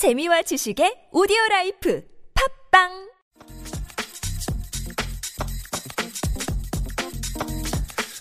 [0.00, 2.02] 재미와 지식의 오디오 라이프
[2.70, 2.88] 팟빵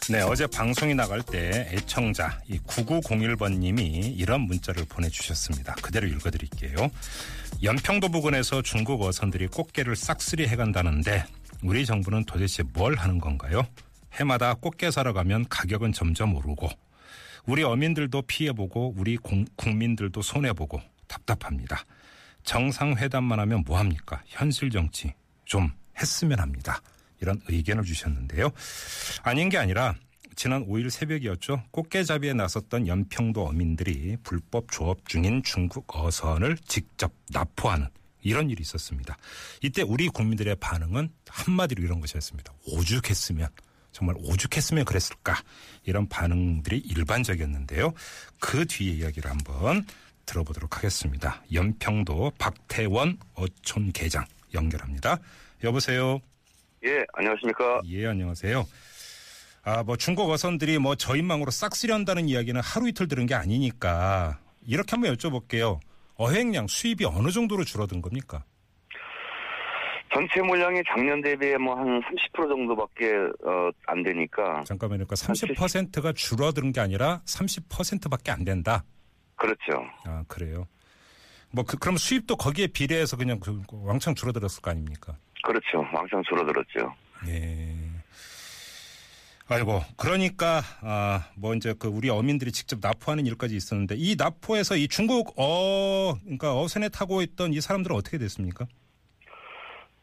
[0.09, 5.75] 네, 어제 방송이 나갈 때 애청자 이 9901번 님이 이런 문자를 보내주셨습니다.
[5.75, 6.91] 그대로 읽어드릴게요.
[7.63, 11.23] 연평도 부근에서 중국 어선들이 꽃게를 싹쓸이 해간다는데
[11.63, 13.65] 우리 정부는 도대체 뭘 하는 건가요?
[14.11, 16.67] 해마다 꽃게 사러 가면 가격은 점점 오르고
[17.45, 21.83] 우리 어민들도 피해보고 우리 공, 국민들도 손해보고 답답합니다.
[22.43, 24.23] 정상회담만 하면 뭐합니까?
[24.25, 25.13] 현실 정치
[25.43, 26.81] 좀 했으면 합니다.
[27.19, 28.49] 이런 의견을 주셨는데요.
[29.23, 29.95] 아닌 게 아니라
[30.35, 31.63] 지난 5일 새벽이었죠.
[31.71, 37.89] 꽃게잡이에 나섰던 연평도 어민들이 불법 조업 중인 중국 어선을 직접 납포하는
[38.21, 39.17] 이런 일이 있었습니다.
[39.61, 42.53] 이때 우리 국민들의 반응은 한마디로 이런 것이었습니다.
[42.67, 43.49] 오죽했으면
[43.91, 45.41] 정말 오죽했으면 그랬을까
[45.83, 47.93] 이런 반응들이 일반적이었는데요.
[48.39, 49.85] 그 뒤에 이야기를 한번
[50.29, 51.41] 들어보도록 하겠습니다.
[51.53, 55.17] 연평도 박태원 어촌 계장 연결합니다.
[55.63, 56.19] 여보세요.
[56.85, 57.81] 예, 안녕하십니까.
[57.87, 58.65] 예, 안녕하세요.
[59.63, 64.91] 아, 뭐 중국 어선들이 뭐 저인망으로 싹 쓰려한다는 이야기는 하루 이틀 들은 게 아니니까 이렇게
[64.91, 65.79] 한번 여쭤볼게요.
[66.15, 68.43] 어획량 수입이 어느 정도로 줄어든 겁니까?
[70.11, 73.13] 전체 물량이 작년 대비에 뭐 한 30% 정도밖에
[73.45, 75.05] 어, 안 되니까 잠깐만요.
[75.05, 78.83] 그러니까 30%가 줄어든 게 아니라 30%밖에 안 된다.
[79.39, 79.83] 그렇죠.
[80.05, 80.67] 아, 그래요.
[81.51, 85.15] 뭐 그, 그럼 수입도 거기에 비례해서 그냥 그 왕창 줄어들었을 거 아닙니까?
[85.43, 85.79] 그렇죠.
[85.93, 86.93] 왕창 줄어들었죠.
[87.27, 87.75] 예.
[89.51, 95.33] 아이고 그러니까 아뭐 이제 그 우리 어민들이 직접 납포하는 일까지 있었는데 이 납포에서 이 중국
[95.37, 98.67] 어 그러니까 어선에 타고 있던 이 사람들은 어떻게 됐습니까?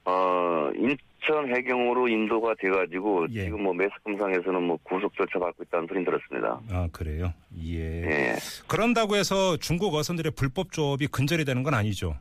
[0.04, 0.96] 어, 인
[1.26, 3.44] 천 해경으로 인도가 돼가지고 예.
[3.44, 6.60] 지금 뭐 매스컴상에서는 뭐 구속 절차 받고 있다는 소리 들었습니다.
[6.70, 7.32] 아 그래요.
[7.64, 7.80] 예.
[8.04, 8.36] 예,
[8.68, 12.14] 그런다고 해서 중국 어선들의 불법 조업이 근절이 되는 건 아니죠.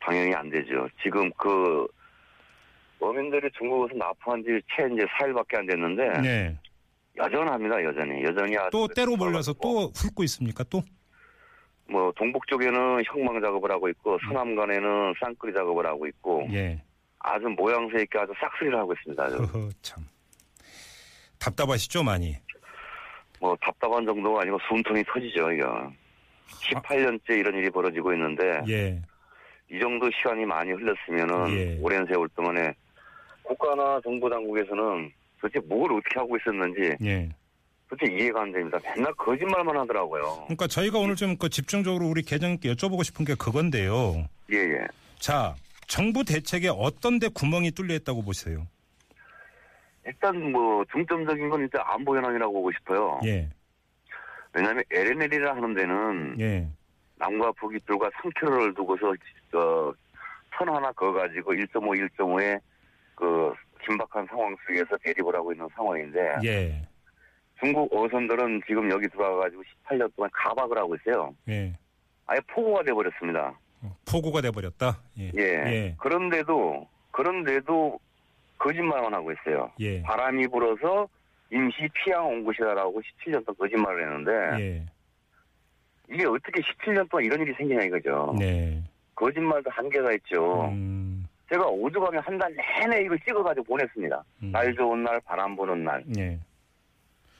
[0.00, 0.88] 당연히 안 되죠.
[1.02, 1.86] 지금 그
[3.00, 6.58] 어민들이 중국에서 납포한 지 채 이제 4일밖에 안 됐는데 네.
[7.16, 7.82] 여전합니다.
[7.84, 10.62] 여전히 여전히 또 때로 몰려서 뭐, 또 훑고 있습니까?
[10.64, 10.82] 또?
[11.90, 16.80] 뭐 동북 쪽에는 형망 작업을 하고 있고 서남간에는 쌍끌이 작업을 하고 있고 예.
[17.20, 19.24] 아주 모양새 있게 아주 싹쓸이를 하고 있습니다.
[19.24, 20.04] 허허 참.
[21.38, 22.36] 답답하시죠 많이.
[23.40, 25.92] 뭐 답답한 정도가 아니고 숨통이 터지죠 이거.
[26.72, 29.00] 18년째 이런 일이 벌어지고 있는데 예.
[29.70, 31.78] 이 정도 시간이 많이 흘렀으면은 예.
[31.80, 32.72] 오랜 세월 동안에
[33.42, 37.28] 국가나 정부 당국에서는 도대체 뭘 어떻게 하고 있었는지 예.
[37.88, 38.78] 도대체 이해가 안 됩니다.
[38.96, 40.44] 맨날 거짓말만 하더라고요.
[40.44, 44.26] 그러니까 저희가 오늘 좀 그 집중적으로 우리 계장님께 여쭤보고 싶은 게 그건데요.
[44.50, 44.86] 예예.
[45.18, 45.54] 자,
[45.88, 48.66] 정부 대책에 어떤 데 구멍이 뚫려 있다고 보세요?
[50.06, 53.18] 일단 뭐 중점적인 건 일단 안보 현황이라고 보고 싶어요.
[53.24, 53.48] 예.
[54.52, 56.68] 왜냐하면 LNL이라 하는 데는 예.
[57.16, 59.08] 남과 북이 불과 3km를 두고서
[59.54, 59.92] 어,
[60.56, 62.60] 선 하나 그어가지고 1.5, 1.5의
[63.14, 63.52] 그
[63.84, 66.82] 긴박한 상황 속에서 대립을 하고 있는 상황인데 예.
[67.60, 71.34] 중국 어선들은 지금 여기 들어와가지고 18년 동안 가박을 하고 있어요.
[71.48, 71.74] 예.
[72.26, 73.58] 아예 포고가 돼버렸습니다.
[73.82, 74.98] 어, 포구가 돼 버렸다.
[75.18, 75.30] 예.
[75.36, 75.40] 예.
[75.42, 75.94] 예.
[75.98, 77.98] 그런데도 그런데도
[78.58, 79.70] 거짓말만 하고 있어요.
[79.80, 80.02] 예.
[80.02, 81.08] 바람이 불어서
[81.52, 84.86] 임시 피양 온 곳이다라고 17년 동안 거짓말을 했는데 예.
[86.10, 88.34] 이게 어떻게 17년 동안 이런 일이 생기냐 이거죠.
[88.38, 88.82] 네.
[89.14, 90.64] 거짓말도 한계가 있죠.
[90.70, 91.26] 음.
[91.50, 94.24] 제가 오죽하면 한 달 내내 이걸 찍어가지고 보냈습니다.
[94.42, 94.52] 음.
[94.52, 96.04] 날 좋은 날, 바람 부는 날.
[96.18, 96.38] 예.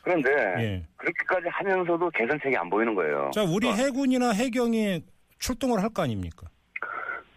[0.03, 0.83] 그런데 예.
[0.97, 3.31] 그렇게까지 하면서도 개선책이 안 보이는 거예요.
[3.35, 5.03] 자, 우리 해군이나 해경이
[5.39, 6.49] 출동을 할 거 아닙니까?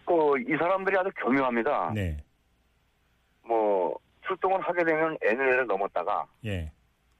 [0.04, 0.14] 그,
[0.46, 1.92] 이 사람들이 아주 교묘합니다.
[1.94, 2.16] 네.
[3.46, 3.96] 뭐
[4.26, 6.70] 출동을 하게 되면 NLL을 넘었다가 예.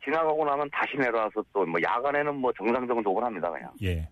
[0.04, 3.70] 지나가고 나면 다시 내려와서 또 뭐 야간에는 뭐 정상적으로 녹을 합니다 그냥.
[3.82, 4.08] 예.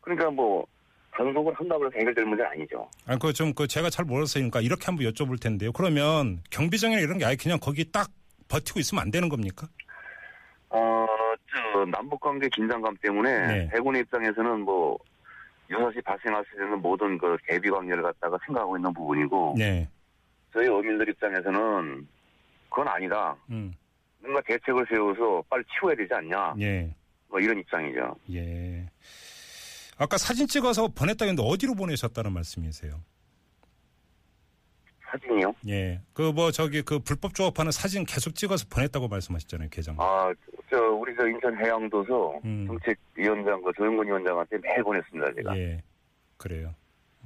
[0.00, 0.66] 그러니까 뭐
[1.12, 2.88] 단속을 한다고 해서 해결될 문제는 아니죠.
[3.06, 5.72] 아, 그좀 그 제가 잘 몰랐으니까 이렇게 한번 여쭤볼 텐데요.
[5.72, 8.08] 그러면 경비정이나 이런 게 아예 그냥 거기 딱
[8.48, 9.66] 버티고 있으면 안 되는 겁니까?
[10.70, 11.06] 어,
[11.50, 13.70] 저 남북 관계 긴장감 때문에 네.
[13.74, 14.98] 해군의 입장에서는 뭐
[15.70, 19.88] 유사시 발생할 수 있는 모든 그 대비 관계를 갖다가 생각하고 있는 부분이고 네.
[20.52, 22.08] 저희 어민들 입장에서는
[22.70, 23.36] 그건 아니다.
[23.50, 23.74] 음.
[24.20, 26.54] 뭔가 대책을 세워서 빨리 치워야 되지 않냐.
[26.60, 26.92] 예.
[27.28, 28.16] 뭐 이런 입장이죠.
[28.32, 28.86] 예.
[29.98, 33.00] 아까 사진 찍어서 보냈다고 했는데 어디로 보내셨다는 말씀이세요?
[35.10, 35.54] 사진이요?
[35.68, 36.00] 예.
[36.12, 39.96] 그 뭐 저기 그 불법 조업하는 사진 계속 찍어서 보냈다고 말씀하셨잖아요, 계장.
[39.98, 40.32] 아,
[40.70, 42.66] 저 우리 저 인천 해양도서 음.
[42.66, 45.56] 정책위원장 그 조영근 위원장한테 매일 보냈습니다 제가.
[45.58, 45.82] 예.
[46.36, 46.74] 그래요.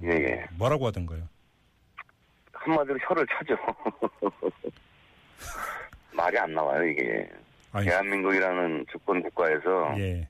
[0.02, 0.44] 예, 예.
[0.56, 1.28] 뭐라고 하던가요?
[2.52, 3.56] 한마디로 혀를 차죠.
[6.14, 7.28] 말이 안 나와요 이게.
[7.72, 10.28] 아니, 대한민국이라는 주권 국가에서 예.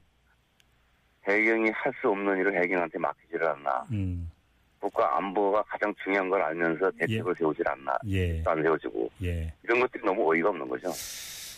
[1.29, 3.87] 해경이 할 수 없는 일을 해경한테 맡기지를 않나.
[3.93, 4.31] 음,
[4.81, 7.97] 국가 안보가 가장 중요한 걸 알면서 대책을 세우질 않나.
[8.09, 9.53] 예, 안 세워지고 예.
[9.63, 10.89] 이런 것들이 너무 어이가 없는 거죠.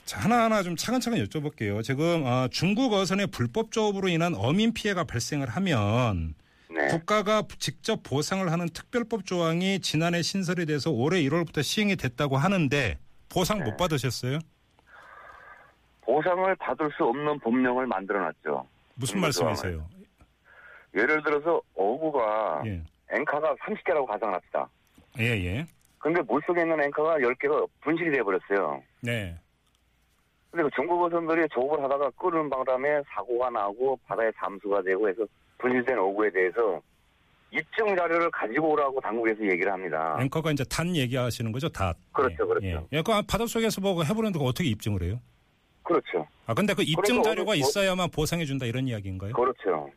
[0.05, 1.83] 자, 하나하나 좀 차근차근 여쭤볼게요.
[1.83, 6.35] 지금 어, 중국 어선의 불법 조업으로 인한 어민 피해가 발생을 하면
[6.71, 6.89] 네.
[6.89, 12.99] 국가가 직접 보상을 하는 특별법 조항이 지난해 신설이 돼서 올해 1월부터 시행이 됐다고 하는데
[13.33, 13.65] 보상 네.
[13.65, 14.39] 못 받으셨어요?
[16.03, 18.67] 보상을 받을 수 없는 법령을 만들어놨죠.
[18.97, 19.87] 무슨 음, 말씀이세요?
[20.95, 22.83] 예를 들어서 어구가 예.
[23.11, 24.69] 앵카가 30개라고 가정합시다.
[25.19, 25.67] 예, 예.
[25.99, 28.83] 근데 물속에 있는 앵카가 10개가 분실이 돼버렸어요.
[29.00, 29.35] 네.
[30.55, 35.27] 근데 그 중국 어선들이 조업을 하다가 끄는 바람에 사고가 나고 바다에 잠수가 되고 해서
[35.59, 36.81] 분실된 어구에 대해서
[37.51, 40.17] 입증 자료를 가지고 오라고 당국에서 얘기를 합니다.
[40.21, 41.97] 앵커가 이제 단 얘기하시는 거죠, 닷.
[42.12, 42.17] 아.
[42.17, 42.67] 그렇죠, 예, 그렇죠.
[42.67, 42.81] 예.
[42.99, 45.21] 예, 그 바닷속에서 뭐 해보는데 어떻게 입증을 해요?
[45.83, 46.25] 그렇죠.
[46.47, 49.33] 아, 근데 그 입증 자료가 어느- 있어야만 보상해준다 이런 이야기인가요?
[49.33, 49.91] 그렇죠.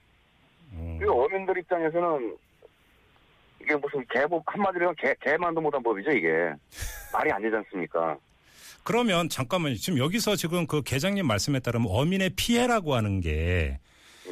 [0.73, 0.95] 음.
[0.97, 2.35] 그리고 어민들 입장에서는
[3.61, 6.51] 이게 무슨 개법 한마디로 개, 개만도 못한 법이죠, 이게.
[7.13, 8.17] 말이 안 되지 않습니까?
[8.87, 9.75] 그러면 잠깐만요.
[9.75, 13.79] 지금 여기서 지금 그 계장님 말씀에 따르면 어민의 피해라고 하는 게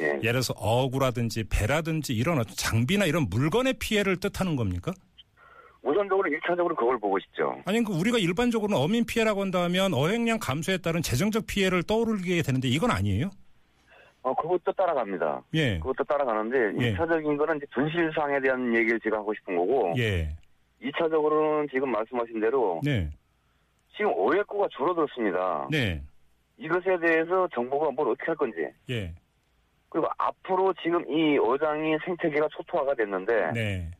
[0.00, 4.92] 예를 들어서 어구라든지 배라든지 이런 장비나 이런 물건의 피해를 뜻하는 겁니까?
[5.82, 7.60] 우선적으로 일차적으로 그걸 보고 싶죠.
[7.66, 12.90] 아니 그 우리가 일반적으로는 어민 피해라고 한다면 어획량 감소에 따른 재정적 피해를 떠오르게 되는데 이건
[12.90, 13.28] 아니에요?
[14.22, 15.42] 어, 그것도 따라갑니다.
[15.52, 15.78] 예.
[15.80, 16.88] 그것도 따라가는데 예.
[16.88, 20.34] 일차적인 거는 이제 분실상에 대한 얘기를 제가 하고 싶은 거고 예.
[20.82, 23.10] 이차적으로는 지금 말씀하신 대로 네.
[23.96, 25.68] 지금 오해구가 줄어들었습니다.
[25.70, 26.02] 네.
[26.58, 28.56] 이것에 대해서 정부가 뭘 어떻게 할 건지
[28.90, 29.12] 예.
[29.88, 33.90] 그리고 앞으로 지금 이 어장이 생태계가 초토화가 됐는데 네.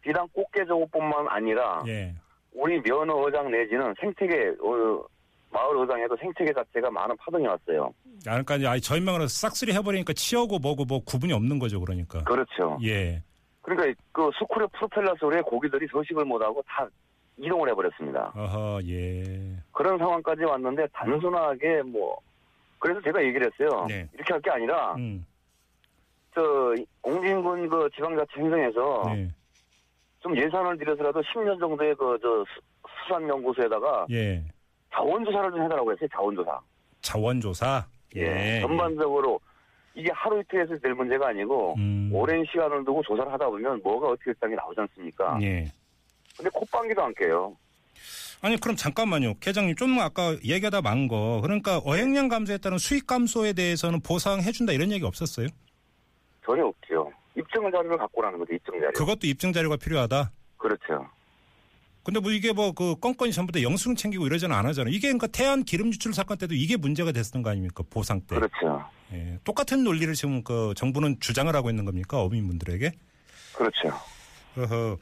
[0.00, 2.14] 비단 꽃게조업뿐만 아니라 예.
[2.52, 5.04] 우리 면허 어장 내지는 생태계 어,
[5.50, 7.92] 마을 어장에도 생태계 자체가 많은 파동이 왔어요.
[8.26, 12.24] 아, 그러니까 아예 저희명으로 싹쓸이 해버리니까 치어고 뭐고 뭐 구분이 없는 거죠, 그러니까.
[12.24, 12.78] 그렇죠.
[12.82, 13.22] 예.
[13.62, 16.88] 그러니까 그 스크류 프로펠러 소리에 고기들이 서식을 못하고 다
[17.38, 18.32] 이동을 해버렸습니다.
[18.34, 19.22] 어허, 예.
[19.72, 22.18] 그런 상황까지 왔는데 단순하게 뭐
[22.78, 23.86] 그래서 제가 얘기를 했어요.
[23.88, 24.08] 네.
[24.12, 25.24] 이렇게 할 게 아니라 음.
[26.34, 29.28] 저 공진군 그 지방자치 행정에서 네.
[30.20, 32.44] 좀 예산을 들여서라도 10년 정도의 그 저
[33.04, 34.42] 수산연구소에다가 예.
[34.92, 36.08] 자원조사를 좀 해달라고 했어요.
[36.12, 36.60] 자원조사.
[37.02, 37.86] 자원조사.
[38.16, 38.60] 예.
[38.60, 39.38] 전반적으로
[39.94, 42.10] 이게 하루 이틀에서 될 문제가 아니고 음.
[42.12, 45.38] 오랜 시간을 두고 조사를 하다 보면 뭐가 어떻게 될지 나오지 않습니까?
[45.42, 45.66] 예.
[46.38, 47.54] 근데 콧방귀도 안 깨요.
[48.40, 49.34] 아니 그럼 잠깐만요.
[49.40, 51.40] 계장님 좀 아까 얘기하다 만 거.
[51.42, 55.48] 그러니까 어획량 감소에 따른 수익 감소에 대해서는 보상해 준다 이런 얘기 없었어요?
[56.46, 57.12] 전혀 없죠.
[57.36, 58.54] 입증 자료를 갖고 오라는 거죠.
[58.54, 58.92] 입증 자료.
[58.92, 60.30] 그것도 입증 자료가 필요하다.
[60.56, 61.08] 그렇죠.
[62.04, 64.94] 근데 뭐 이게 뭐 그 건건이 전부 다 영수증 챙기고 이러지는 안 하잖아요.
[64.94, 67.82] 이게 그러니까 태안 기름 유출 사건 때도 이게 문제가 됐던 거 아닙니까?
[67.90, 68.36] 보상 때.
[68.36, 68.88] 그렇죠.
[69.12, 69.38] 예.
[69.44, 72.22] 똑같은 논리를 지금 그 정부는 주장을 하고 있는 겁니까?
[72.22, 72.92] 어민분들에게?
[73.54, 73.88] 그렇죠.
[74.56, 74.96] 어허.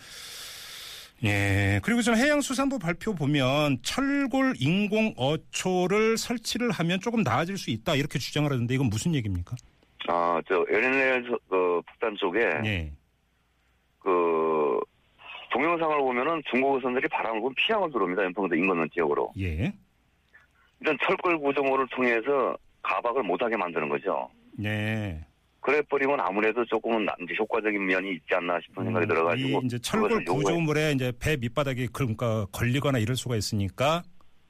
[1.25, 1.81] 예.
[1.83, 8.19] 그리고 좀 해양수산부 발표 보면 철골 인공 어초를 설치를 하면 조금 나아질 수 있다 이렇게
[8.19, 9.57] 주장을 하던데 이건 무슨 얘기입니까?
[10.09, 12.93] 아, 저 LNL 그 북단 쪽에 예.
[14.01, 14.79] 그
[15.53, 18.23] 동영상을 보면은 중국 어선들이 바람을 피항을 들어옵니다.
[18.25, 19.33] 연평도 인근원 지역으로.
[19.41, 19.73] 예.
[20.81, 24.29] 일단 철골 구조물을 통해서 가박을 못하게 만드는 거죠.
[24.53, 25.26] 네.
[25.67, 29.77] 그래 버리면 아무래도 조금은 나- 이제 효과적인 면이 있지 않나 싶은 생각이 들어가지고 이 이제
[29.81, 34.05] 철골 구조물에 이제 배 밑바닥이 그러니까 걸리거나 이럴 수가 있으니까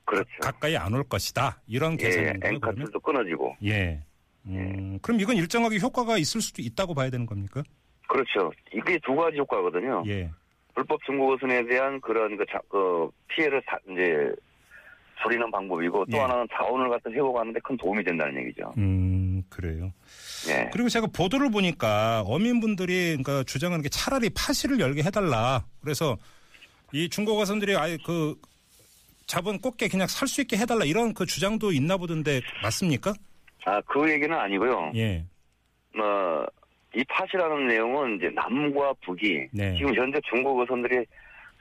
[0.05, 0.29] 그렇죠.
[0.43, 1.63] 가까이 안 올 것이다.
[1.67, 2.41] 이런 예, 계산인.
[2.41, 2.55] 그러면?
[2.57, 4.03] 앵카틀도 끊어지고 예.
[4.45, 7.63] 음, 그럼 이건 일정하게 효과가 있을 수도 있다고 봐야 되는 겁니까?
[8.09, 8.53] 그렇죠.
[8.75, 10.05] 이게 두 가지 효과거든요.
[10.07, 10.31] 예.
[10.75, 14.31] 불법 중국 어선에 대한 그런 그, 자, 그 피해를 다, 이제
[15.23, 16.21] 줄이는 방법이고 또 예.
[16.21, 18.71] 하나는 자원을 갖다 회복하는데 큰 도움이 된다는 얘기죠.
[18.77, 19.16] 음,
[19.57, 19.91] 그래요.
[20.49, 20.69] 예.
[20.71, 25.65] 그리고 제가 보도를 보니까 어민분들이 그러니까 주장하는 게 차라리 파시를 열게 해달라.
[25.81, 26.19] 그래서
[26.93, 28.35] 이 중국 어선들이 아예 그
[29.27, 33.15] 잡은 꽃게 그냥 살 수 있게 해달라 이런 그 주장도 있나 보던데 맞습니까?
[33.65, 34.93] 아, 그 얘기는 아니고요.
[34.95, 35.25] 예.
[35.99, 36.45] 어,
[36.95, 39.75] 이 팟이라는 내용은 이제 남과 북이 네.
[39.77, 41.05] 지금 현재 중국 어선들이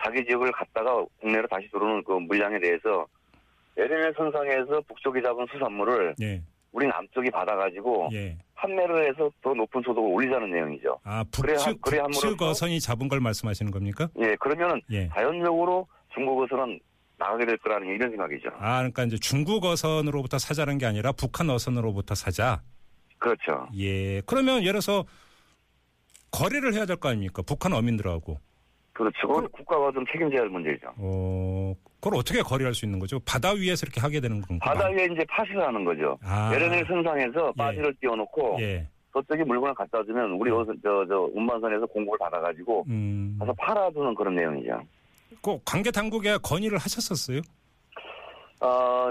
[0.03, 3.07] 자기 지역을 갔다가 국내로 다시 들어오는 그 물량에 대해서
[3.77, 6.41] LNL 선상에서 북쪽이 잡은 수산물을 예.
[6.75, 8.37] 우리 남쪽이 받아가지고 예.
[8.55, 10.99] 판매를 해서 더 높은 소득을 올리자는 내용이죠.
[11.05, 14.09] 아, 그래, 북측, 그래 북측 함으로써- 어선이 잡은 걸 말씀하시는 겁니까?
[14.19, 15.07] 예, 그러면은 예.
[15.09, 16.77] 자연적으로 중국 어선은
[17.17, 18.49] 나가게 될 거라는 이런 생각이죠.
[18.59, 22.61] 아, 그러니까 이제 중국 어선으로부터 사자는 게 아니라 북한 어선으로부터 사자.
[23.19, 23.69] 그렇죠.
[23.77, 24.19] 예.
[24.25, 25.05] 그러면 예를 들어서
[26.31, 27.41] 거래를 해야 될 거 아닙니까?
[27.41, 28.37] 북한 어민들하고.
[28.91, 29.27] 그렇죠.
[29.29, 30.87] 그건 국가가 좀 책임져야 할 문제죠.
[30.97, 31.73] 어,
[32.05, 33.19] 그걸 어떻게 거래할 수 있는 거죠?
[33.25, 34.59] 바다 위에서 이렇게 하게 되는 건가요?
[34.59, 36.15] 바다 위에 이제 파시를 하는 거죠.
[36.21, 36.53] 아.
[36.53, 37.57] LNL 선상에서 예.
[37.57, 38.87] 바지를 띄워놓고 예.
[39.11, 43.37] 저쪽에 물건을 갖다 주면 우리 어서 저, 저 운반선에서 공급을 받아가지고 음.
[43.39, 44.83] 가서 팔아주는 그런 내용이죠.
[45.41, 47.41] 꼭 관계 당국에 건의를 하셨었어요?
[48.59, 49.07] 아,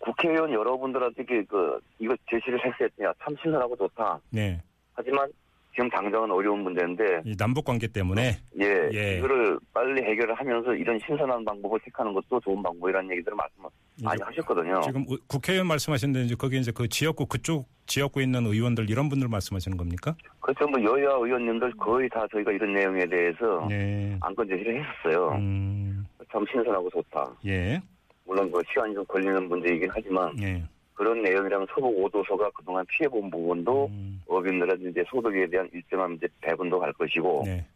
[0.00, 3.14] 국회의원 여러분들한테 그, 그 이거 제시를 했어요.
[3.24, 4.20] 참 신선하고 좋다.
[4.28, 4.60] 네.
[4.92, 5.30] 하지만
[5.74, 9.18] 지금 당장은 어려운 문제인데 이 남북 관계 때문에 예, 예.
[9.18, 13.62] 이거를 빨리 해결을 하면서 이런 신선한 방법을 택하는 것도 좋은 방법이라는 얘기들을 말씀
[14.02, 14.80] 많이 하셨거든요.
[14.82, 19.28] 지금 의- 국회의원 말씀하시는데 이제 거기 이제 그 지역구 그쪽 지역구에 있는 의원들 이런 분들
[19.28, 20.14] 말씀하시는 겁니까?
[20.40, 20.66] 그렇죠.
[20.66, 24.16] 뭐 여야 의원님들 거의 다 저희가 이런 내용에 대해서 네.
[24.20, 25.30] 안건 제시를 했었어요.
[25.36, 26.04] 음.
[26.30, 27.34] 참 신선하고 좋다.
[27.46, 27.80] 예.
[28.26, 30.62] 물론 그 시간이 좀 걸리는 문제이긴 하지만 예.
[31.02, 34.22] 그런 내용이라면 소득 5도서가 그동안 피해본 부분도 음.
[34.28, 37.66] 어민들한테 이제 소득에 대한 일정한 이제 배분도 할 것이고 네.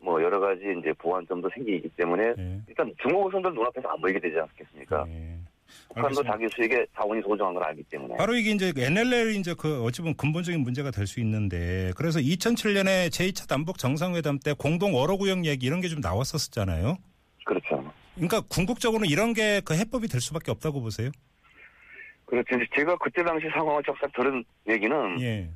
[0.00, 2.60] 뭐 여러 가지 이제 보완점도 생기기 때문에 네.
[2.66, 5.04] 일단 중국 어선들 눈앞에서 안 보이게 되지 않겠습니까?
[5.04, 5.38] 네.
[5.94, 6.24] 북한도.
[6.24, 10.16] 자기 수익에 자원이 소중한 걸 알기 때문에 바로 이게 이제 NLL 이제 그 어찌 보면
[10.16, 15.80] 근본적인 문제가 될 수 있는데 그래서 2007년에 제2차 남북 정상회담 때 공동 어로구역 얘기 이런
[15.80, 16.96] 게 좀 나왔었잖아요.
[17.44, 17.92] 그렇죠.
[18.16, 21.10] 그러니까 궁극적으로는 이런 게 그 해법이 될 수밖에 없다고 보세요.
[22.26, 22.58] 그렇죠.
[22.74, 25.48] 제가 그때 당시 상황을 적사 들은 얘기는 예.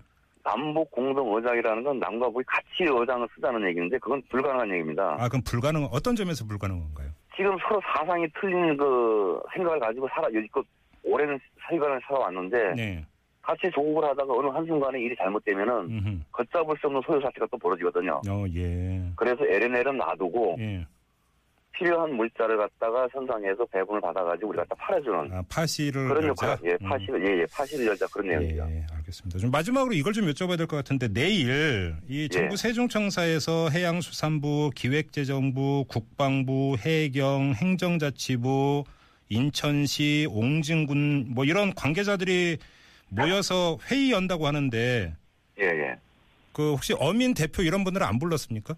[0.43, 5.17] 남북 공동 어장이라는 건 남과 북이 같이 어장을 쓰자는 얘기인데 그건 불가능한 얘기입니다.
[5.19, 7.11] 아 그럼 불가능 어떤 점에서 불가능한가요?
[7.37, 10.65] 지금 서로 사상이 틀린 그 생각을 가지고 살아 여지껏
[11.03, 13.05] 오랜 세간을 살아왔는데 네.
[13.43, 16.23] 같이 조국을 하다가 어느 한순간에 일이 잘못되면은.
[16.33, 18.21] 걷잡을 수 없는 소요 사태가 또 벌어지거든요.
[18.29, 19.03] 어 예.
[19.17, 20.87] 그래서 LNL은 놔두고 예.
[21.73, 26.27] 필요한 물자를 갖다가 선상에서 배분을 받아가지고 우리가 갖다 팔아주는 아 파시를 그런?
[26.29, 26.89] 역할, 예, 음.
[26.89, 28.67] 파시를, 예, 예, 파시를 열자 그런 내용이죠.
[28.71, 29.39] 예, 알겠습니다.
[29.39, 32.57] 좀 마지막으로 이걸 좀 여쭤봐야 될 것 같은데 내일 이 정부 예.
[32.57, 38.85] 세종청사에서 해양수산부, 기획재정부, 국방부, 해경, 행정자치부,
[39.29, 42.59] 인천시, 옹진군 뭐 이런 관계자들이
[43.09, 45.15] 모여서 회의 연다고 하는데
[45.61, 45.95] 예, 예.
[46.53, 48.75] 그 혹시 어민 대표 이런 분들은 안 불렀습니까?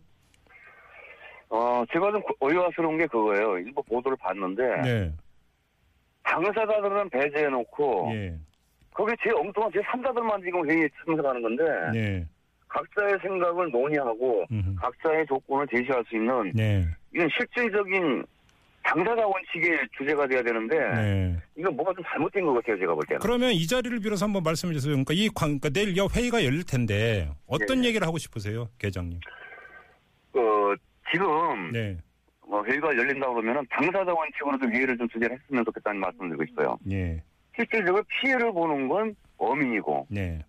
[1.52, 3.58] 어, 제가 좀 의아스러운 게 그거예요.
[3.58, 5.12] 일부 보도를 봤는데, 네.
[6.22, 8.34] 당사자들은 배제해놓고, 예.
[8.94, 12.26] 거기 제 엉뚱한 제 3자들만 지금 회의에 참석하는 건데, 네.
[12.68, 14.76] 각자의 생각을 논의하고, 음흠.
[14.76, 16.86] 각자의 조건을 제시할 수 있는, 네.
[17.14, 18.24] 이건 실질적인
[18.82, 21.36] 당사자 원칙의 주제가 돼야 되는데, 네.
[21.58, 23.20] 이건 뭐가 좀 잘못된 것 같아요, 제가 볼 때는.
[23.20, 24.92] 그러면 이 자리를 빌어서 한번 말씀해 주세요.
[24.92, 27.88] 그러니까 이 관, 그러니까 내일 여 회의가 열릴 텐데 어떤 네.
[27.88, 29.20] 얘기를 하고 싶으세요, 계장님?
[30.32, 30.74] 그,
[31.12, 31.96] 지금, 네,
[32.46, 36.78] 뭐 회의가 열린다 그러면은 당사자 원칙으로 좀 회의를 좀 주재를 했으면 좋겠다는 말씀을 드리고 있어요.
[36.84, 37.22] 네,
[37.54, 40.44] 실질적으로 피해를 보는 건 어민이고, 네,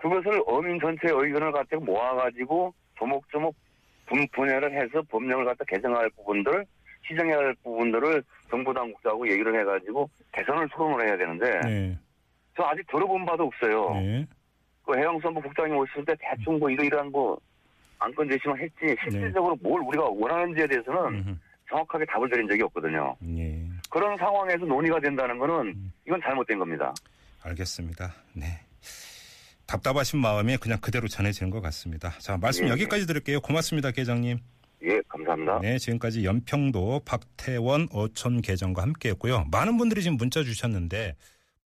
[0.00, 3.54] 그것을 어민 전체의 의견을 갖다가 모아가지고 조목조목
[4.06, 6.64] 분, 분해를 해서 법령을 갖다 개정할 부분들,
[7.06, 11.98] 시정해야 할 부분들을 정부 당국자하고 얘기를 해가지고 개선을 토론을 해야 되는데, 네,
[12.56, 13.94] 저 아직 들어본 바도 없어요.
[13.94, 14.26] 네.
[14.84, 17.38] 그 해양수산부 국장님 오셨을 때 대충 뭐 이러이러한 뭐
[18.04, 21.38] 안건 제시만 했지, 실질적으로 뭘 우리가 원하는지에 대해서는.
[21.68, 23.16] 정확하게 답을 드린 적이 없거든요.
[23.20, 25.92] 네, 그런 상황에서 논의가 된다는 거는 음.
[26.06, 26.94] 이건 잘못된 겁니다.
[27.42, 28.14] 알겠습니다.
[28.34, 28.60] 네.
[29.66, 32.10] 답답하신 마음이 그냥 그대로 전해지는 것 같습니다.
[32.18, 33.40] 자, 말씀 예, 여기까지 드릴게요.
[33.40, 34.38] 고맙습니다, 계장님.
[34.82, 35.60] 예, 감사합니다.
[35.60, 39.46] 네, 지금까지 연평도 박태원 어촌 계장과 함께 했고요.
[39.50, 41.16] 많은 분들이 지금 문자 주셨는데